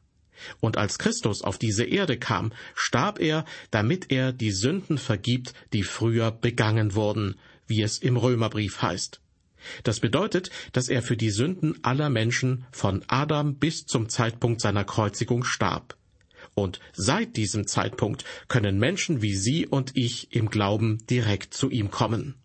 Und 0.61 0.77
als 0.77 0.99
Christus 0.99 1.41
auf 1.41 1.57
diese 1.57 1.83
Erde 1.83 2.17
kam, 2.17 2.53
starb 2.73 3.19
er, 3.19 3.45
damit 3.71 4.11
er 4.11 4.31
die 4.31 4.51
Sünden 4.51 4.97
vergibt, 4.97 5.53
die 5.73 5.83
früher 5.83 6.31
begangen 6.31 6.95
wurden, 6.95 7.35
wie 7.67 7.81
es 7.81 7.97
im 7.97 8.15
Römerbrief 8.15 8.81
heißt. 8.81 9.19
Das 9.83 9.99
bedeutet, 9.99 10.49
dass 10.71 10.87
er 10.87 11.01
für 11.01 11.17
die 11.17 11.31
Sünden 11.31 11.83
aller 11.83 12.09
Menschen 12.09 12.65
von 12.71 13.03
Adam 13.07 13.55
bis 13.55 13.85
zum 13.85 14.07
Zeitpunkt 14.07 14.61
seiner 14.61 14.85
Kreuzigung 14.85 15.43
starb. 15.43 15.97
Und 16.59 16.81
seit 16.91 17.37
diesem 17.37 17.67
Zeitpunkt 17.67 18.25
können 18.49 18.79
Menschen 18.79 19.21
wie 19.21 19.33
Sie 19.33 19.65
und 19.65 19.91
ich 19.95 20.33
im 20.35 20.49
Glauben 20.49 20.97
direkt 21.09 21.53
zu 21.53 21.69
ihm 21.69 21.89
kommen. 21.89 22.35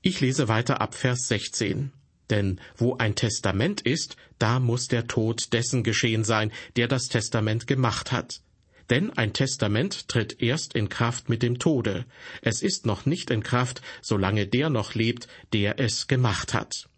Ich 0.00 0.22
lese 0.22 0.48
weiter 0.48 0.80
ab 0.80 0.94
Vers 0.94 1.28
16. 1.28 1.92
Denn 2.30 2.58
wo 2.78 2.96
ein 2.96 3.16
Testament 3.16 3.82
ist, 3.82 4.16
da 4.38 4.60
muss 4.60 4.88
der 4.88 5.06
Tod 5.06 5.52
dessen 5.52 5.82
geschehen 5.82 6.24
sein, 6.24 6.52
der 6.76 6.88
das 6.88 7.08
Testament 7.08 7.66
gemacht 7.66 8.12
hat. 8.12 8.40
Denn 8.88 9.10
ein 9.10 9.34
Testament 9.34 10.08
tritt 10.08 10.40
erst 10.40 10.74
in 10.74 10.88
Kraft 10.88 11.28
mit 11.28 11.42
dem 11.42 11.58
Tode. 11.58 12.06
Es 12.40 12.62
ist 12.62 12.86
noch 12.86 13.04
nicht 13.04 13.30
in 13.30 13.42
Kraft, 13.42 13.82
solange 14.00 14.46
der 14.46 14.70
noch 14.70 14.94
lebt, 14.94 15.28
der 15.52 15.78
es 15.78 16.08
gemacht 16.08 16.54
hat. 16.54 16.88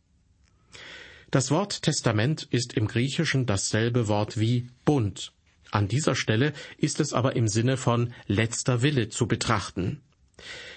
Das 1.32 1.50
Wort 1.50 1.82
Testament 1.82 2.46
ist 2.50 2.74
im 2.74 2.86
Griechischen 2.86 3.46
dasselbe 3.46 4.06
Wort 4.06 4.38
wie 4.38 4.68
Bund. 4.84 5.32
An 5.72 5.88
dieser 5.88 6.14
Stelle 6.14 6.52
ist 6.76 7.00
es 7.00 7.12
aber 7.12 7.34
im 7.34 7.48
Sinne 7.48 7.76
von 7.76 8.12
letzter 8.28 8.82
Wille 8.82 9.08
zu 9.08 9.26
betrachten. 9.26 10.02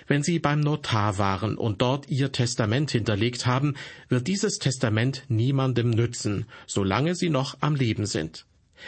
Wenn 0.07 0.23
Sie 0.23 0.39
beim 0.39 0.61
Notar 0.61 1.17
waren 1.17 1.57
und 1.57 1.81
dort 1.81 2.07
Ihr 2.09 2.31
Testament 2.31 2.91
hinterlegt 2.91 3.45
haben, 3.45 3.75
wird 4.07 4.27
dieses 4.27 4.57
Testament 4.57 5.25
niemandem 5.27 5.89
nützen, 5.89 6.45
solange 6.65 7.13
Sie 7.13 7.29
noch 7.29 7.57
am 7.59 7.75
Leben 7.75 8.05
sind. 8.05 8.45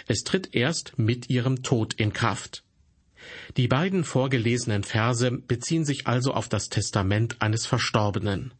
Es 0.08 0.24
tritt 0.24 0.56
erst 0.56 0.98
mit 0.98 1.30
ihrem 1.30 1.62
Tod 1.62 1.94
in 1.96 2.14
Kraft. 2.14 2.64
Die 3.58 3.68
beiden 3.68 4.06
vorgelesenen 4.06 4.84
Verse 4.84 5.30
beziehen 5.32 5.84
sich 5.84 6.08
also 6.08 6.34
auf 6.34 6.48
das 6.48 6.70
Testament 6.70 7.42
eines 7.42 7.66
Verstorbenen. 7.66 8.54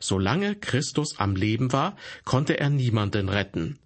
Solange 0.00 0.56
Christus 0.56 1.18
am 1.18 1.36
Leben 1.36 1.72
war, 1.72 1.96
konnte 2.24 2.58
er 2.58 2.70
niemanden 2.70 3.28
retten. 3.28 3.78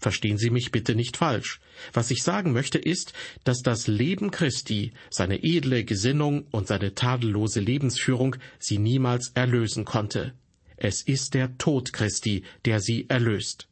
Verstehen 0.00 0.38
Sie 0.38 0.50
mich 0.50 0.70
bitte 0.70 0.94
nicht 0.94 1.16
falsch. 1.16 1.60
Was 1.92 2.10
ich 2.10 2.22
sagen 2.22 2.52
möchte 2.52 2.78
ist, 2.78 3.12
dass 3.44 3.62
das 3.62 3.86
Leben 3.86 4.30
Christi, 4.30 4.92
seine 5.10 5.42
edle 5.42 5.84
Gesinnung 5.84 6.46
und 6.50 6.66
seine 6.68 6.94
tadellose 6.94 7.60
Lebensführung 7.60 8.36
sie 8.58 8.78
niemals 8.78 9.32
erlösen 9.34 9.84
konnte. 9.84 10.34
Es 10.76 11.02
ist 11.02 11.34
der 11.34 11.56
Tod 11.58 11.92
Christi, 11.92 12.44
der 12.64 12.80
sie 12.80 13.06
erlöst. 13.08 13.68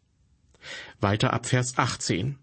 Weiter 1.01 1.33
ab 1.33 1.47
Vers 1.47 1.77
18. 1.77 2.37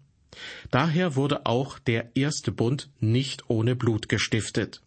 Daher 0.70 1.16
wurde 1.16 1.46
auch 1.46 1.78
der 1.78 2.10
erste 2.14 2.52
Bund 2.52 2.90
nicht 3.00 3.48
ohne 3.48 3.76
Blut 3.76 4.08
gestiftet. 4.08 4.82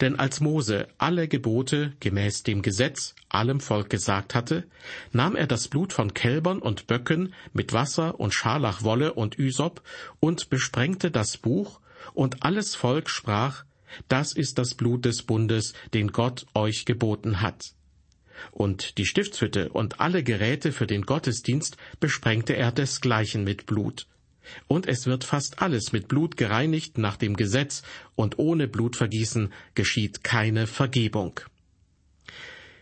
Denn 0.00 0.18
als 0.18 0.40
Mose 0.40 0.88
alle 0.98 1.28
Gebote 1.28 1.92
gemäß 2.00 2.42
dem 2.42 2.62
Gesetz 2.62 3.14
allem 3.28 3.60
Volk 3.60 3.90
gesagt 3.90 4.34
hatte, 4.34 4.64
nahm 5.12 5.36
er 5.36 5.46
das 5.46 5.68
Blut 5.68 5.92
von 5.92 6.14
Kälbern 6.14 6.58
und 6.58 6.86
Böcken 6.86 7.34
mit 7.52 7.72
Wasser 7.72 8.18
und 8.18 8.34
Scharlachwolle 8.34 9.14
und 9.14 9.38
Ysop 9.38 9.82
und 10.20 10.50
besprengte 10.50 11.10
das 11.10 11.36
Buch, 11.36 11.80
und 12.14 12.42
alles 12.42 12.74
Volk 12.74 13.10
sprach, 13.10 13.64
das 14.08 14.32
ist 14.32 14.58
das 14.58 14.74
Blut 14.74 15.04
des 15.04 15.22
Bundes, 15.22 15.74
den 15.94 16.12
Gott 16.12 16.46
euch 16.54 16.84
geboten 16.84 17.40
hat. 17.40 17.72
Und 18.52 18.98
die 18.98 19.06
Stiftshütte 19.06 19.70
und 19.70 20.00
alle 20.00 20.22
Geräte 20.22 20.72
für 20.72 20.86
den 20.86 21.02
Gottesdienst 21.02 21.76
besprengte 21.98 22.54
er 22.54 22.70
desgleichen 22.70 23.44
mit 23.44 23.66
Blut. 23.66 24.06
Und 24.66 24.86
es 24.86 25.06
wird 25.06 25.24
fast 25.24 25.60
alles 25.60 25.92
mit 25.92 26.08
Blut 26.08 26.36
gereinigt 26.36 26.98
nach 26.98 27.16
dem 27.16 27.36
Gesetz, 27.36 27.82
und 28.14 28.38
ohne 28.38 28.68
Blutvergießen 28.68 29.52
geschieht 29.74 30.24
keine 30.24 30.66
Vergebung. 30.66 31.40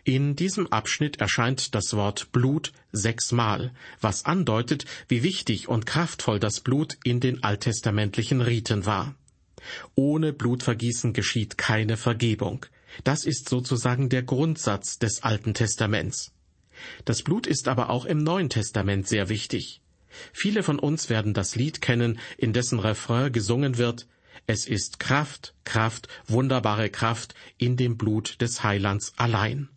In 0.04 0.36
diesem 0.36 0.68
Abschnitt 0.68 1.20
erscheint 1.20 1.74
das 1.74 1.92
Wort 1.94 2.30
Blut 2.30 2.72
sechsmal, 2.92 3.72
was 4.00 4.24
andeutet, 4.24 4.84
wie 5.08 5.24
wichtig 5.24 5.66
und 5.66 5.84
kraftvoll 5.84 6.38
das 6.38 6.60
Blut 6.60 6.96
in 7.02 7.18
den 7.18 7.42
alttestamentlichen 7.42 8.40
Riten 8.40 8.86
war. 8.86 9.16
Ohne 9.96 10.32
Blutvergießen 10.32 11.12
geschieht 11.12 11.58
keine 11.58 11.96
Vergebung. 11.96 12.66
Das 13.02 13.24
ist 13.24 13.48
sozusagen 13.48 14.08
der 14.08 14.22
Grundsatz 14.22 14.98
des 15.00 15.24
Alten 15.24 15.54
Testaments. 15.54 16.30
Das 17.04 17.22
Blut 17.22 17.48
ist 17.48 17.66
aber 17.66 17.90
auch 17.90 18.04
im 18.04 18.18
Neuen 18.18 18.48
Testament 18.48 19.08
sehr 19.08 19.28
wichtig. 19.28 19.80
Viele 20.32 20.62
von 20.62 20.78
uns 20.78 21.08
werden 21.08 21.34
das 21.34 21.56
Lied 21.56 21.80
kennen, 21.80 22.18
in 22.38 22.52
dessen 22.52 22.78
Refrain 22.78 23.32
gesungen 23.32 23.78
wird 23.78 24.06
Es 24.46 24.66
ist 24.66 25.00
Kraft, 25.00 25.54
Kraft, 25.64 26.08
wunderbare 26.26 26.90
Kraft 26.90 27.34
in 27.58 27.76
dem 27.76 27.96
Blut 27.96 28.40
des 28.40 28.62
Heilands 28.62 29.12
allein. 29.16 29.68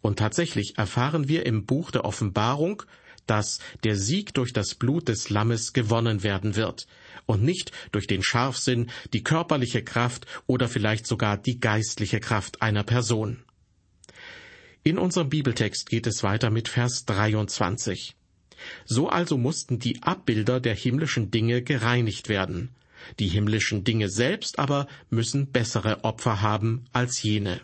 Und 0.00 0.18
tatsächlich 0.18 0.78
erfahren 0.78 1.28
wir 1.28 1.46
im 1.46 1.66
Buch 1.66 1.90
der 1.90 2.04
Offenbarung, 2.04 2.82
dass 3.26 3.58
der 3.84 3.96
Sieg 3.96 4.34
durch 4.34 4.52
das 4.52 4.74
Blut 4.74 5.08
des 5.08 5.30
Lammes 5.30 5.72
gewonnen 5.72 6.22
werden 6.22 6.56
wird 6.56 6.86
und 7.26 7.42
nicht 7.42 7.72
durch 7.92 8.06
den 8.06 8.22
Scharfsinn, 8.22 8.90
die 9.12 9.24
körperliche 9.24 9.82
Kraft 9.82 10.26
oder 10.46 10.68
vielleicht 10.68 11.06
sogar 11.06 11.36
die 11.36 11.58
geistliche 11.58 12.20
Kraft 12.20 12.62
einer 12.62 12.84
Person. 12.84 13.42
In 14.84 14.98
unserem 14.98 15.28
Bibeltext 15.28 15.88
geht 15.88 16.06
es 16.06 16.22
weiter 16.22 16.50
mit 16.50 16.68
Vers 16.68 17.04
23. 17.06 18.14
So 18.84 19.08
also 19.08 19.36
mussten 19.36 19.78
die 19.78 20.02
Abbilder 20.02 20.60
der 20.60 20.74
himmlischen 20.74 21.30
Dinge 21.30 21.62
gereinigt 21.62 22.28
werden. 22.28 22.70
Die 23.18 23.28
himmlischen 23.28 23.84
Dinge 23.84 24.08
selbst 24.08 24.58
aber 24.58 24.86
müssen 25.10 25.46
bessere 25.52 26.04
Opfer 26.04 26.42
haben 26.42 26.84
als 26.92 27.22
jene. 27.22 27.60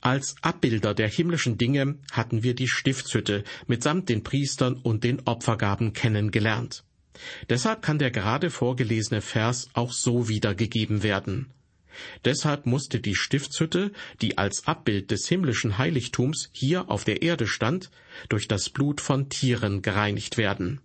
Als 0.00 0.36
Abbilder 0.42 0.94
der 0.94 1.08
himmlischen 1.08 1.58
Dinge 1.58 1.96
hatten 2.12 2.42
wir 2.42 2.54
die 2.54 2.68
Stiftshütte 2.68 3.44
mitsamt 3.66 4.08
den 4.08 4.22
Priestern 4.22 4.74
und 4.74 5.02
den 5.04 5.22
Opfergaben 5.26 5.92
kennengelernt. 5.94 6.84
Deshalb 7.48 7.82
kann 7.82 7.98
der 7.98 8.10
gerade 8.10 8.50
vorgelesene 8.50 9.20
Vers 9.22 9.68
auch 9.72 9.92
so 9.92 10.28
wiedergegeben 10.28 11.02
werden. 11.02 11.50
Deshalb 12.24 12.66
musste 12.66 13.00
die 13.00 13.14
Stiftshütte, 13.14 13.92
die 14.20 14.38
als 14.38 14.66
Abbild 14.66 15.10
des 15.10 15.28
himmlischen 15.28 15.78
Heiligtums 15.78 16.50
hier 16.52 16.90
auf 16.90 17.04
der 17.04 17.22
Erde 17.22 17.46
stand, 17.46 17.90
durch 18.28 18.48
das 18.48 18.70
Blut 18.70 19.00
von 19.00 19.28
Tieren 19.28 19.82
gereinigt 19.82 20.36
werden. 20.36 20.80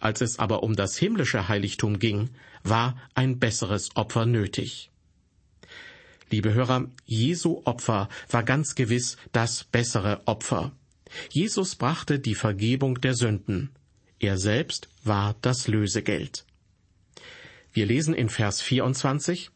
Als 0.00 0.20
es 0.20 0.38
aber 0.38 0.62
um 0.62 0.76
das 0.76 0.96
himmlische 0.96 1.48
Heiligtum 1.48 1.98
ging, 1.98 2.30
war 2.62 2.96
ein 3.14 3.38
besseres 3.38 3.94
Opfer 3.96 4.26
nötig. 4.26 4.90
Liebe 6.30 6.54
Hörer, 6.54 6.90
Jesu 7.04 7.62
Opfer 7.64 8.08
war 8.30 8.42
ganz 8.42 8.74
gewiss 8.74 9.16
das 9.32 9.64
bessere 9.64 10.22
Opfer. 10.26 10.72
Jesus 11.30 11.76
brachte 11.76 12.18
die 12.18 12.34
Vergebung 12.34 13.00
der 13.00 13.14
Sünden. 13.14 13.70
Er 14.18 14.38
selbst 14.38 14.88
war 15.04 15.36
das 15.42 15.68
Lösegeld. 15.68 16.44
Wir 17.72 17.86
lesen 17.86 18.14
in 18.14 18.28
Vers 18.28 18.62
24, 18.62 19.50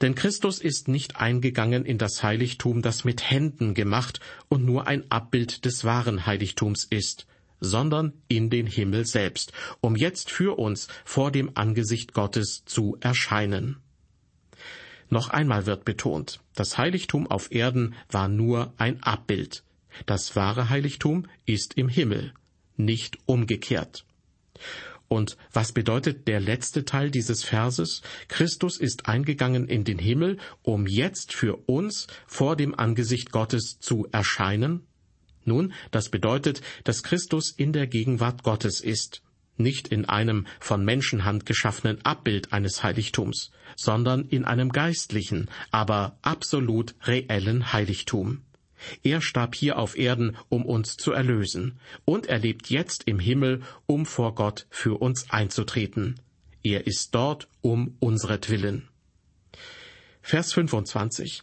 denn 0.00 0.14
Christus 0.14 0.60
ist 0.60 0.88
nicht 0.88 1.16
eingegangen 1.16 1.84
in 1.84 1.98
das 1.98 2.22
Heiligtum, 2.22 2.82
das 2.82 3.04
mit 3.04 3.30
Händen 3.30 3.74
gemacht 3.74 4.20
und 4.48 4.64
nur 4.64 4.86
ein 4.86 5.10
Abbild 5.10 5.64
des 5.64 5.84
wahren 5.84 6.26
Heiligtums 6.26 6.84
ist, 6.84 7.26
sondern 7.60 8.12
in 8.28 8.50
den 8.50 8.66
Himmel 8.66 9.06
selbst, 9.06 9.52
um 9.80 9.96
jetzt 9.96 10.30
für 10.30 10.58
uns 10.58 10.88
vor 11.04 11.32
dem 11.32 11.50
Angesicht 11.54 12.12
Gottes 12.12 12.64
zu 12.64 12.96
erscheinen. 13.00 13.78
Noch 15.10 15.30
einmal 15.30 15.66
wird 15.66 15.84
betont, 15.84 16.40
das 16.54 16.76
Heiligtum 16.76 17.26
auf 17.26 17.50
Erden 17.50 17.94
war 18.10 18.28
nur 18.28 18.74
ein 18.76 19.02
Abbild. 19.02 19.64
Das 20.06 20.36
wahre 20.36 20.68
Heiligtum 20.68 21.26
ist 21.46 21.74
im 21.74 21.88
Himmel, 21.88 22.34
nicht 22.76 23.18
umgekehrt. 23.26 24.04
Und 25.08 25.38
was 25.52 25.72
bedeutet 25.72 26.28
der 26.28 26.38
letzte 26.38 26.84
Teil 26.84 27.10
dieses 27.10 27.42
Verses? 27.42 28.02
Christus 28.28 28.78
ist 28.78 29.08
eingegangen 29.08 29.66
in 29.66 29.84
den 29.84 29.98
Himmel, 29.98 30.38
um 30.62 30.86
jetzt 30.86 31.32
für 31.32 31.56
uns 31.66 32.06
vor 32.26 32.56
dem 32.56 32.78
Angesicht 32.78 33.32
Gottes 33.32 33.78
zu 33.80 34.06
erscheinen? 34.12 34.86
Nun, 35.44 35.72
das 35.90 36.10
bedeutet, 36.10 36.60
dass 36.84 37.02
Christus 37.02 37.50
in 37.50 37.72
der 37.72 37.86
Gegenwart 37.86 38.42
Gottes 38.42 38.82
ist, 38.82 39.22
nicht 39.56 39.88
in 39.88 40.04
einem 40.04 40.46
von 40.60 40.84
Menschenhand 40.84 41.46
geschaffenen 41.46 42.04
Abbild 42.04 42.52
eines 42.52 42.82
Heiligtums, 42.82 43.50
sondern 43.76 44.26
in 44.26 44.44
einem 44.44 44.70
geistlichen, 44.70 45.48
aber 45.70 46.18
absolut 46.20 46.94
reellen 47.06 47.72
Heiligtum. 47.72 48.42
Er 49.02 49.20
starb 49.20 49.54
hier 49.54 49.78
auf 49.78 49.98
Erden, 49.98 50.36
um 50.48 50.64
uns 50.64 50.96
zu 50.96 51.12
erlösen, 51.12 51.78
und 52.04 52.26
er 52.26 52.38
lebt 52.38 52.70
jetzt 52.70 53.04
im 53.04 53.18
Himmel, 53.18 53.62
um 53.86 54.06
vor 54.06 54.34
Gott 54.34 54.66
für 54.70 55.00
uns 55.00 55.30
einzutreten. 55.30 56.20
Er 56.62 56.86
ist 56.86 57.14
dort 57.14 57.48
um 57.60 57.96
unseretwillen. 58.00 58.88
Vers 60.22 60.52
25. 60.52 61.42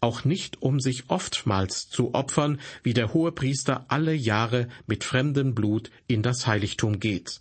Auch 0.00 0.24
nicht 0.24 0.62
um 0.62 0.80
sich 0.80 1.04
oftmals 1.08 1.88
zu 1.88 2.14
opfern, 2.14 2.60
wie 2.82 2.94
der 2.94 3.12
Hohepriester 3.12 3.86
alle 3.88 4.14
Jahre 4.14 4.68
mit 4.86 5.04
fremdem 5.04 5.54
Blut 5.54 5.90
in 6.06 6.22
das 6.22 6.46
Heiligtum 6.46 7.00
geht. 7.00 7.40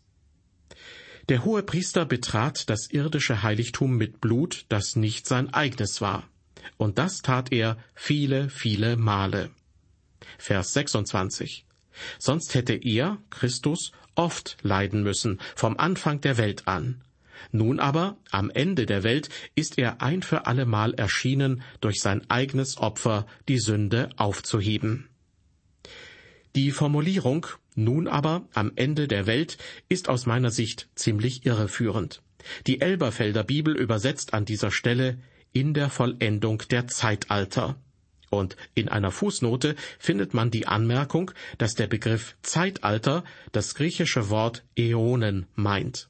Der 1.29 1.43
Hohepriester 1.43 2.05
betrat 2.05 2.69
das 2.69 2.89
irdische 2.89 3.43
Heiligtum 3.43 3.97
mit 3.97 4.21
Blut, 4.21 4.65
das 4.69 4.95
nicht 4.95 5.27
sein 5.27 5.53
eigenes 5.53 5.99
war. 5.99 6.29
Und 6.77 6.97
das 6.97 7.21
tat 7.21 7.51
er 7.51 7.77
viele, 7.95 8.49
viele 8.49 8.97
Male. 8.97 9.51
Vers 10.37 10.73
26. 10.73 11.65
Sonst 12.19 12.53
hätte 12.53 12.73
er, 12.73 13.17
Christus, 13.29 13.91
oft 14.15 14.57
leiden 14.61 15.03
müssen, 15.03 15.39
vom 15.55 15.77
Anfang 15.77 16.21
der 16.21 16.37
Welt 16.37 16.67
an. 16.67 17.01
Nun 17.51 17.79
aber, 17.79 18.17
am 18.31 18.49
Ende 18.49 18.85
der 18.85 19.03
Welt, 19.03 19.29
ist 19.55 19.77
er 19.77 20.01
ein 20.01 20.23
für 20.23 20.47
allemal 20.47 20.93
erschienen, 20.93 21.61
durch 21.81 22.01
sein 22.01 22.29
eigenes 22.29 22.77
Opfer 22.77 23.27
die 23.47 23.59
Sünde 23.59 24.09
aufzuheben. 24.17 25.09
Die 26.55 26.71
Formulierung 26.71 27.45
nun 27.75 28.07
aber 28.07 28.47
am 28.53 28.71
Ende 28.75 29.07
der 29.07 29.27
Welt 29.27 29.59
ist 29.87 30.09
aus 30.09 30.25
meiner 30.25 30.49
Sicht 30.49 30.89
ziemlich 30.95 31.45
irreführend. 31.45 32.23
Die 32.65 32.81
Elberfelder 32.81 33.43
Bibel 33.43 33.77
übersetzt 33.77 34.33
an 34.33 34.45
dieser 34.45 34.71
Stelle 34.71 35.19
in 35.59 35.73
der 35.73 35.89
Vollendung 35.89 36.61
der 36.69 36.87
Zeitalter. 36.87 37.77
Und 38.29 38.57
in 38.75 38.89
einer 38.89 39.09
Fußnote 39.09 39.75
findet 39.97 40.35
man 40.35 40.51
die 40.51 40.67
Anmerkung, 40.67 41.31
dass 41.57 41.73
der 41.73 41.87
Begriff 41.87 42.35
Zeitalter 42.43 43.23
das 43.53 43.73
griechische 43.73 44.29
Wort 44.29 44.63
Äonen 44.77 45.47
meint. 45.55 46.09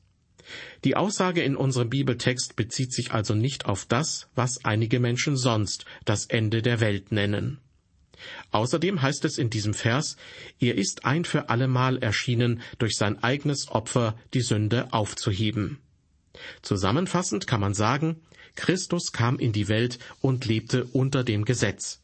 Die 0.83 0.97
Aussage 0.97 1.43
in 1.43 1.55
unserem 1.55 1.89
Bibeltext 1.89 2.57
bezieht 2.57 2.91
sich 2.91 3.13
also 3.13 3.35
nicht 3.35 3.65
auf 3.65 3.85
das, 3.85 4.27
was 4.35 4.65
einige 4.65 4.99
Menschen 4.99 5.37
sonst 5.37 5.85
das 6.03 6.25
Ende 6.25 6.61
der 6.61 6.81
Welt 6.81 7.13
nennen. 7.13 7.59
Außerdem 8.51 9.01
heißt 9.01 9.23
es 9.23 9.37
in 9.37 9.49
diesem 9.49 9.73
Vers, 9.73 10.17
er 10.59 10.75
ist 10.75 11.05
ein 11.05 11.23
für 11.23 11.49
allemal 11.49 11.99
erschienen, 11.99 12.61
durch 12.79 12.97
sein 12.97 13.23
eigenes 13.23 13.69
Opfer 13.69 14.17
die 14.33 14.41
Sünde 14.41 14.91
aufzuheben. 14.91 15.79
Zusammenfassend 16.61 17.47
kann 17.47 17.61
man 17.61 17.73
sagen, 17.73 18.21
Christus 18.57 19.13
kam 19.13 19.39
in 19.39 19.53
die 19.53 19.69
Welt 19.69 19.99
und 20.19 20.45
lebte 20.45 20.83
unter 20.85 21.23
dem 21.23 21.45
Gesetz. 21.45 22.01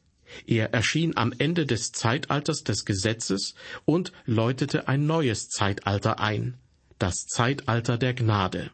Er 0.48 0.74
erschien 0.74 1.18
am 1.18 1.34
Ende 1.38 1.66
des 1.66 1.92
Zeitalters 1.92 2.64
des 2.64 2.86
Gesetzes 2.86 3.56
und 3.86 4.14
läutete 4.26 4.88
ein 4.88 5.06
neues 5.06 5.50
Zeitalter 5.50 6.20
ein, 6.20 6.58
das 7.00 7.26
Zeitalter 7.28 7.98
der 7.98 8.14
Gnade. 8.14 8.72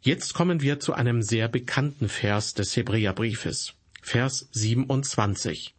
Jetzt 0.00 0.34
kommen 0.34 0.60
wir 0.60 0.80
zu 0.80 0.94
einem 0.94 1.22
sehr 1.22 1.48
bekannten 1.48 2.08
Vers 2.08 2.54
des 2.54 2.76
Hebräerbriefes, 2.76 3.74
Vers 4.02 4.48
27. 4.52 5.74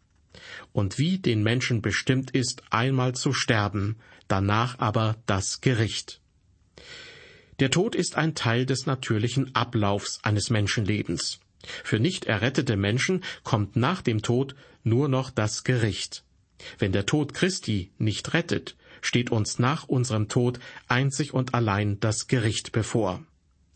Und 0.72 0.98
wie 0.98 1.18
den 1.18 1.42
Menschen 1.42 1.82
bestimmt 1.82 2.30
ist, 2.30 2.62
einmal 2.70 3.14
zu 3.14 3.32
sterben, 3.32 3.96
danach 4.28 4.78
aber 4.78 5.16
das 5.26 5.60
Gericht. 5.60 6.20
Der 7.60 7.70
Tod 7.70 7.96
ist 7.96 8.16
ein 8.16 8.36
Teil 8.36 8.66
des 8.66 8.86
natürlichen 8.86 9.54
Ablaufs 9.54 10.20
eines 10.22 10.48
Menschenlebens. 10.48 11.40
Für 11.82 11.98
nicht 11.98 12.26
errettete 12.26 12.76
Menschen 12.76 13.24
kommt 13.42 13.74
nach 13.74 14.00
dem 14.00 14.22
Tod 14.22 14.54
nur 14.84 15.08
noch 15.08 15.30
das 15.30 15.64
Gericht. 15.64 16.24
Wenn 16.78 16.92
der 16.92 17.06
Tod 17.06 17.34
Christi 17.34 17.90
nicht 17.98 18.32
rettet, 18.32 18.76
steht 19.00 19.30
uns 19.30 19.58
nach 19.58 19.88
unserem 19.88 20.28
Tod 20.28 20.60
einzig 20.86 21.34
und 21.34 21.54
allein 21.54 21.98
das 21.98 22.28
Gericht 22.28 22.70
bevor. 22.70 23.24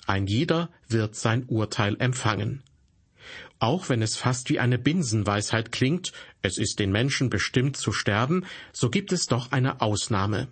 Ein 0.07 0.27
jeder 0.27 0.71
wird 0.89 1.17
sein 1.17 1.45
Urteil 1.47 1.97
empfangen. 2.01 2.63
Auch 3.59 3.89
wenn 3.89 4.03
es 4.03 4.17
fast 4.17 4.49
wie 4.49 4.59
eine 4.59 4.79
Binsenweisheit 4.79 5.71
klingt, 5.71 6.13
es 6.41 6.59
ist 6.59 6.79
den 6.79 6.91
Menschen 6.91 7.31
bestimmt 7.31 7.77
zu 7.77 7.93
sterben, 7.93 8.45
so 8.73 8.91
gibt 8.91 9.13
es 9.13 9.27
doch 9.27 9.53
eine 9.53 9.81
Ausnahme. 9.81 10.49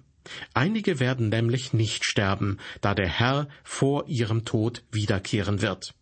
Einige 0.54 1.00
werden 1.00 1.28
nämlich 1.28 1.72
nicht 1.72 2.04
sterben, 2.04 2.58
da 2.80 2.94
der 2.94 3.08
Herr 3.08 3.48
vor 3.64 4.06
ihrem 4.08 4.44
Tod 4.44 4.82
wiederkehren 4.90 5.62
wird. 5.62 5.94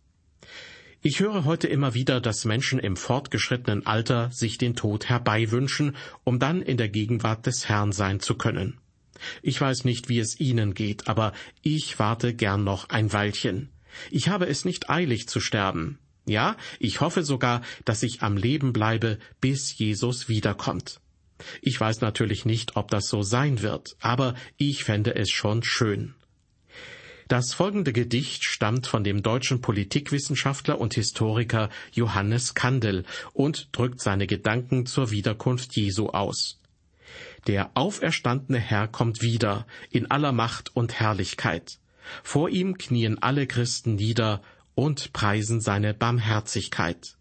Ich 1.01 1.21
höre 1.21 1.45
heute 1.45 1.67
immer 1.67 1.93
wieder, 1.93 2.19
dass 2.19 2.43
Menschen 2.43 2.77
im 2.77 2.97
fortgeschrittenen 2.97 3.85
Alter 3.85 4.31
sich 4.31 4.57
den 4.57 4.75
Tod 4.75 5.07
herbeiwünschen, 5.07 5.95
um 6.25 6.39
dann 6.39 6.61
in 6.61 6.75
der 6.75 6.89
Gegenwart 6.89 7.45
des 7.45 7.69
Herrn 7.69 7.93
sein 7.93 8.19
zu 8.19 8.35
können. 8.35 8.79
Ich 9.41 9.59
weiß 9.59 9.85
nicht, 9.85 10.09
wie 10.09 10.19
es 10.19 10.39
Ihnen 10.39 10.73
geht, 10.73 11.07
aber 11.07 11.33
ich 11.61 11.99
warte 11.99 12.33
gern 12.33 12.65
noch 12.65 12.89
ein 12.89 13.13
Weilchen. 13.13 13.69
Ich 14.11 14.27
habe 14.27 14.47
es 14.47 14.65
nicht 14.65 14.89
eilig 14.89 15.27
zu 15.27 15.39
sterben. 15.39 15.99
Ja, 16.25 16.57
ich 16.79 17.01
hoffe 17.01 17.23
sogar, 17.23 17.61
dass 17.85 18.03
ich 18.03 18.21
am 18.21 18.37
Leben 18.37 18.73
bleibe, 18.73 19.19
bis 19.41 19.77
Jesus 19.77 20.29
wiederkommt. 20.29 20.99
Ich 21.61 21.79
weiß 21.79 22.01
natürlich 22.01 22.45
nicht, 22.45 22.75
ob 22.75 22.89
das 22.91 23.07
so 23.07 23.21
sein 23.21 23.61
wird, 23.61 23.95
aber 23.99 24.35
ich 24.57 24.83
fände 24.83 25.15
es 25.15 25.29
schon 25.29 25.63
schön. 25.63 26.15
Das 27.29 27.53
folgende 27.53 27.93
Gedicht 27.93 28.43
stammt 28.43 28.87
von 28.87 29.03
dem 29.03 29.21
deutschen 29.21 29.61
Politikwissenschaftler 29.61 30.81
und 30.81 30.95
Historiker 30.95 31.69
Johannes 31.91 32.55
Kandel 32.55 33.05
und 33.33 33.69
drückt 33.71 34.01
seine 34.01 34.25
Gedanken 34.25 34.87
zur 34.87 35.11
Wiederkunft 35.11 35.75
Jesu 35.75 36.07
aus. 36.07 36.59
Der 37.45 37.69
auferstandene 37.75 38.57
Herr 38.57 38.87
kommt 38.87 39.21
wieder 39.21 39.67
in 39.91 40.09
aller 40.09 40.31
Macht 40.31 40.75
und 40.75 40.99
Herrlichkeit. 40.99 41.77
Vor 42.23 42.49
ihm 42.49 42.79
knien 42.79 43.21
alle 43.21 43.45
Christen 43.45 43.93
nieder 43.95 44.41
und 44.73 45.13
preisen 45.13 45.61
seine 45.61 45.93
Barmherzigkeit. 45.93 47.18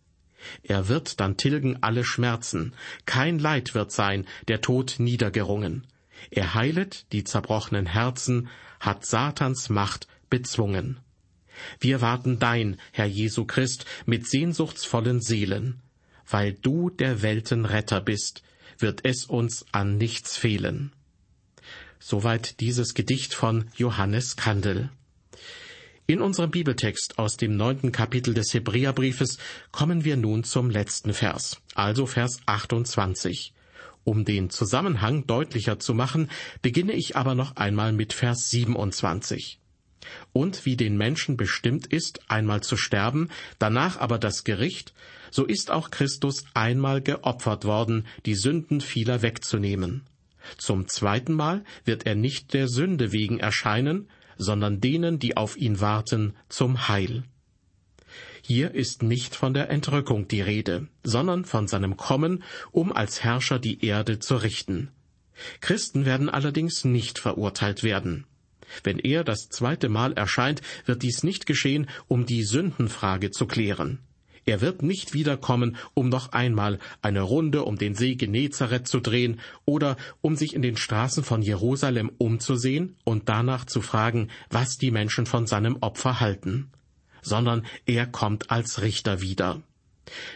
Er 0.62 0.88
wird 0.88 1.20
dann 1.20 1.36
tilgen 1.36 1.82
alle 1.82 2.04
Schmerzen, 2.04 2.74
kein 3.06 3.38
Leid 3.38 3.74
wird 3.74 3.92
sein, 3.92 4.26
der 4.46 4.60
Tod 4.60 4.96
niedergerungen. 4.98 5.86
Er 6.30 6.54
heilet 6.54 7.06
die 7.12 7.24
zerbrochenen 7.24 7.86
Herzen, 7.86 8.48
hat 8.80 9.04
Satans 9.04 9.68
Macht 9.68 10.06
bezwungen. 10.30 10.98
Wir 11.80 12.00
warten 12.00 12.38
dein, 12.38 12.76
Herr 12.92 13.06
Jesu 13.06 13.44
Christ, 13.44 13.84
mit 14.06 14.26
sehnsuchtsvollen 14.28 15.20
Seelen. 15.20 15.80
Weil 16.28 16.52
du 16.52 16.90
der 16.90 17.22
Welten 17.22 17.64
Retter 17.64 18.00
bist, 18.00 18.42
wird 18.78 19.04
es 19.04 19.24
uns 19.24 19.64
an 19.72 19.96
nichts 19.96 20.36
fehlen. 20.36 20.92
Soweit 21.98 22.60
dieses 22.60 22.94
Gedicht 22.94 23.34
von 23.34 23.70
Johannes 23.76 24.36
Kandel. 24.36 24.90
In 26.10 26.22
unserem 26.22 26.50
Bibeltext 26.50 27.18
aus 27.18 27.36
dem 27.36 27.58
neunten 27.58 27.92
Kapitel 27.92 28.32
des 28.32 28.54
Hebräerbriefes 28.54 29.36
kommen 29.72 30.06
wir 30.06 30.16
nun 30.16 30.42
zum 30.42 30.70
letzten 30.70 31.12
Vers, 31.12 31.60
also 31.74 32.06
Vers 32.06 32.40
28. 32.46 33.52
Um 34.04 34.24
den 34.24 34.48
Zusammenhang 34.48 35.26
deutlicher 35.26 35.78
zu 35.78 35.92
machen, 35.92 36.30
beginne 36.62 36.94
ich 36.94 37.16
aber 37.16 37.34
noch 37.34 37.56
einmal 37.56 37.92
mit 37.92 38.14
Vers 38.14 38.48
27. 38.48 39.60
Und 40.32 40.64
wie 40.64 40.78
den 40.78 40.96
Menschen 40.96 41.36
bestimmt 41.36 41.86
ist, 41.86 42.22
einmal 42.30 42.62
zu 42.62 42.78
sterben, 42.78 43.28
danach 43.58 43.98
aber 43.98 44.18
das 44.18 44.44
Gericht, 44.44 44.94
so 45.30 45.44
ist 45.44 45.70
auch 45.70 45.90
Christus 45.90 46.46
einmal 46.54 47.02
geopfert 47.02 47.66
worden, 47.66 48.06
die 48.24 48.34
Sünden 48.34 48.80
vieler 48.80 49.20
wegzunehmen. 49.20 50.04
Zum 50.56 50.88
zweiten 50.88 51.34
Mal 51.34 51.64
wird 51.84 52.06
er 52.06 52.14
nicht 52.14 52.54
der 52.54 52.66
Sünde 52.66 53.12
wegen 53.12 53.38
erscheinen, 53.40 54.08
sondern 54.38 54.80
denen, 54.80 55.18
die 55.18 55.36
auf 55.36 55.56
ihn 55.56 55.80
warten, 55.80 56.34
zum 56.48 56.88
Heil. 56.88 57.24
Hier 58.42 58.74
ist 58.74 59.02
nicht 59.02 59.34
von 59.34 59.52
der 59.52 59.68
Entrückung 59.68 60.26
die 60.28 60.40
Rede, 60.40 60.88
sondern 61.02 61.44
von 61.44 61.68
seinem 61.68 61.96
Kommen, 61.96 62.42
um 62.70 62.92
als 62.92 63.22
Herrscher 63.22 63.58
die 63.58 63.84
Erde 63.84 64.20
zu 64.20 64.36
richten. 64.36 64.90
Christen 65.60 66.06
werden 66.06 66.28
allerdings 66.28 66.84
nicht 66.84 67.18
verurteilt 67.18 67.82
werden. 67.82 68.24
Wenn 68.82 68.98
er 68.98 69.24
das 69.24 69.48
zweite 69.48 69.88
Mal 69.88 70.12
erscheint, 70.12 70.62
wird 70.84 71.02
dies 71.02 71.22
nicht 71.22 71.46
geschehen, 71.46 71.88
um 72.06 72.26
die 72.26 72.42
Sündenfrage 72.42 73.30
zu 73.30 73.46
klären. 73.46 73.98
Er 74.48 74.62
wird 74.62 74.82
nicht 74.82 75.12
wiederkommen, 75.12 75.76
um 75.92 76.08
noch 76.08 76.32
einmal 76.32 76.78
eine 77.02 77.20
Runde 77.20 77.64
um 77.64 77.76
den 77.76 77.94
See 77.94 78.14
Genezareth 78.14 78.88
zu 78.88 79.00
drehen 79.00 79.40
oder 79.66 79.98
um 80.22 80.36
sich 80.36 80.54
in 80.54 80.62
den 80.62 80.78
Straßen 80.78 81.22
von 81.22 81.42
Jerusalem 81.42 82.10
umzusehen 82.16 82.96
und 83.04 83.28
danach 83.28 83.66
zu 83.66 83.82
fragen, 83.82 84.30
was 84.48 84.78
die 84.78 84.90
Menschen 84.90 85.26
von 85.26 85.46
seinem 85.46 85.76
Opfer 85.82 86.18
halten 86.20 86.70
sondern 87.20 87.66
er 87.84 88.06
kommt 88.06 88.50
als 88.50 88.80
Richter 88.80 89.20
wieder. 89.20 89.60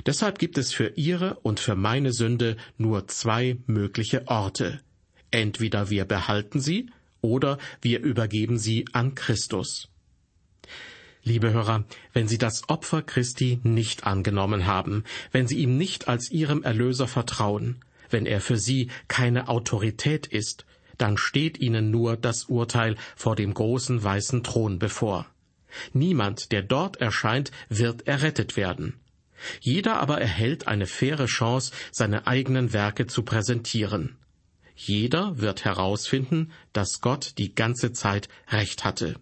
Deshalb 0.04 0.38
gibt 0.38 0.58
es 0.58 0.74
für 0.74 0.88
ihre 0.96 1.36
und 1.40 1.58
für 1.58 1.74
meine 1.74 2.12
Sünde 2.12 2.56
nur 2.76 3.08
zwei 3.08 3.56
mögliche 3.66 4.28
Orte. 4.28 4.80
Entweder 5.30 5.88
wir 5.88 6.04
behalten 6.04 6.60
sie 6.60 6.90
oder 7.22 7.56
wir 7.80 8.00
übergeben 8.00 8.58
sie 8.58 8.84
an 8.92 9.14
Christus. 9.14 9.91
Liebe 11.24 11.52
Hörer, 11.52 11.84
wenn 12.12 12.26
Sie 12.26 12.38
das 12.38 12.68
Opfer 12.68 13.00
Christi 13.02 13.60
nicht 13.62 14.04
angenommen 14.04 14.66
haben, 14.66 15.04
wenn 15.30 15.46
Sie 15.46 15.58
ihm 15.58 15.76
nicht 15.76 16.08
als 16.08 16.32
Ihrem 16.32 16.64
Erlöser 16.64 17.06
vertrauen, 17.06 17.84
wenn 18.10 18.26
er 18.26 18.40
für 18.40 18.56
Sie 18.56 18.90
keine 19.06 19.48
Autorität 19.48 20.26
ist, 20.26 20.66
dann 20.98 21.16
steht 21.16 21.58
Ihnen 21.58 21.92
nur 21.92 22.16
das 22.16 22.46
Urteil 22.46 22.96
vor 23.14 23.36
dem 23.36 23.54
großen 23.54 24.02
weißen 24.02 24.42
Thron 24.42 24.80
bevor. 24.80 25.26
Niemand, 25.92 26.50
der 26.50 26.62
dort 26.62 26.96
erscheint, 26.96 27.52
wird 27.68 28.06
errettet 28.08 28.56
werden. 28.56 28.94
Jeder 29.60 30.00
aber 30.00 30.20
erhält 30.20 30.66
eine 30.66 30.86
faire 30.86 31.26
Chance, 31.26 31.72
seine 31.92 32.26
eigenen 32.26 32.72
Werke 32.72 33.06
zu 33.06 33.22
präsentieren. 33.22 34.16
Jeder 34.74 35.38
wird 35.38 35.64
herausfinden, 35.64 36.50
dass 36.72 37.00
Gott 37.00 37.34
die 37.38 37.54
ganze 37.54 37.92
Zeit 37.92 38.28
Recht 38.48 38.84
hatte. 38.84 39.16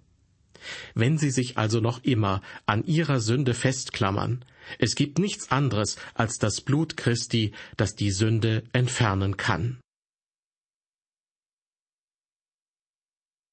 Wenn 0.94 1.18
Sie 1.18 1.30
sich 1.30 1.58
also 1.58 1.80
noch 1.80 2.02
immer 2.04 2.42
an 2.66 2.84
Ihrer 2.84 3.20
Sünde 3.20 3.54
festklammern, 3.54 4.44
Es 4.78 4.94
gibt 4.94 5.18
nichts 5.18 5.50
anderes 5.50 5.96
als 6.14 6.38
das 6.38 6.60
Blut 6.60 6.96
Christi, 6.96 7.52
das 7.76 7.94
die 7.94 8.10
Sünde 8.10 8.64
entfernen 8.72 9.36
kann. 9.36 9.80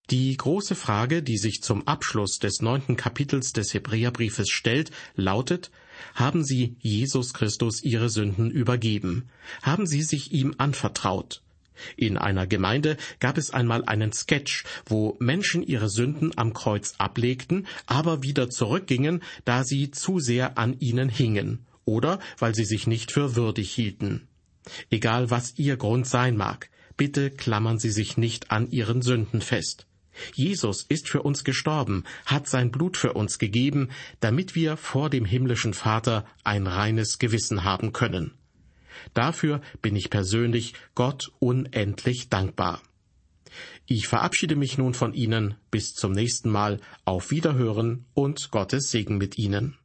Die 0.09 0.37
große 0.37 0.75
Frage, 0.75 1.21
die 1.21 1.37
sich 1.37 1.61
zum 1.61 1.85
Abschluss 1.85 2.39
des 2.39 2.61
neunten 2.61 2.95
Kapitels 2.95 3.51
des 3.51 3.73
Hebräerbriefes 3.73 4.49
stellt, 4.49 4.91
lautet, 5.15 5.69
haben 6.15 6.45
Sie 6.45 6.77
Jesus 6.79 7.33
Christus 7.33 7.83
Ihre 7.83 8.09
Sünden 8.09 8.49
übergeben? 8.49 9.29
Haben 9.63 9.85
Sie 9.85 10.01
sich 10.01 10.31
ihm 10.31 10.55
anvertraut? 10.57 11.41
In 11.95 12.17
einer 12.17 12.47
Gemeinde 12.47 12.97
gab 13.19 13.37
es 13.37 13.51
einmal 13.51 13.83
einen 13.85 14.13
Sketch, 14.13 14.63
wo 14.85 15.15
Menschen 15.19 15.61
ihre 15.63 15.89
Sünden 15.89 16.31
am 16.35 16.53
Kreuz 16.53 16.95
ablegten, 16.97 17.67
aber 17.85 18.23
wieder 18.23 18.49
zurückgingen, 18.49 19.23
da 19.45 19.63
sie 19.63 19.91
zu 19.91 20.19
sehr 20.19 20.57
an 20.57 20.79
ihnen 20.79 21.09
hingen 21.09 21.65
oder 21.85 22.19
weil 22.37 22.53
sie 22.53 22.65
sich 22.65 22.85
nicht 22.85 23.11
für 23.11 23.35
würdig 23.35 23.71
hielten. 23.71 24.27
Egal 24.89 25.31
was 25.31 25.57
Ihr 25.57 25.77
Grund 25.77 26.07
sein 26.07 26.35
mag, 26.35 26.69
bitte 26.97 27.31
klammern 27.31 27.79
Sie 27.79 27.91
sich 27.91 28.17
nicht 28.17 28.51
an 28.51 28.69
Ihren 28.69 29.01
Sünden 29.01 29.41
fest. 29.41 29.87
Jesus 30.33 30.83
ist 30.89 31.07
für 31.07 31.21
uns 31.21 31.43
gestorben, 31.43 32.03
hat 32.25 32.47
sein 32.47 32.71
Blut 32.71 32.97
für 32.97 33.13
uns 33.13 33.37
gegeben, 33.37 33.89
damit 34.19 34.55
wir 34.55 34.75
vor 34.75 35.09
dem 35.09 35.25
himmlischen 35.25 35.73
Vater 35.73 36.25
ein 36.43 36.65
reines 36.67 37.19
Gewissen 37.19 37.63
haben 37.63 37.93
können. 37.93 38.33
Dafür 39.13 39.61
bin 39.81 39.95
ich 39.95 40.09
persönlich 40.09 40.73
Gott 40.95 41.31
unendlich 41.39 42.29
dankbar. 42.29 42.81
Ich 43.85 44.07
verabschiede 44.07 44.55
mich 44.55 44.77
nun 44.77 44.93
von 44.93 45.13
Ihnen, 45.13 45.55
bis 45.71 45.93
zum 45.93 46.11
nächsten 46.11 46.49
Mal, 46.49 46.79
auf 47.05 47.31
Wiederhören 47.31 48.05
und 48.13 48.51
Gottes 48.51 48.91
Segen 48.91 49.17
mit 49.17 49.37
Ihnen. 49.37 49.77